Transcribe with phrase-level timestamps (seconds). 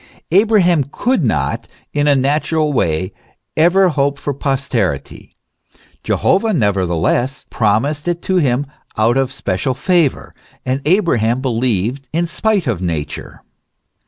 [0.31, 3.13] Abraham could not, in a natural way,
[3.55, 5.35] ever hope for posterity;
[6.03, 8.65] Jehovah nevertheless promised it to him
[8.97, 10.33] out of special favour;
[10.65, 13.43] and Abraham believed in spite of Nature.